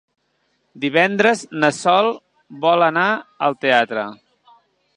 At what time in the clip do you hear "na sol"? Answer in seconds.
1.63-2.09